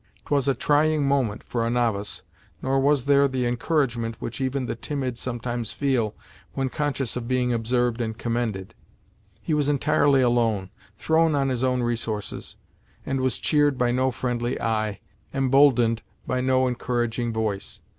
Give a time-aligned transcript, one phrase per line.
[0.25, 2.23] It was a trying moment for a novice,
[2.59, 6.15] nor was there the encouragement which even the timid sometimes feel,
[6.53, 8.73] when conscious of being observed and commended.
[9.43, 12.55] He was entirely alone, thrown on his own resources,
[13.05, 15.01] and was cheered by no friendly eye,
[15.35, 17.81] emboldened by no encouraging voice.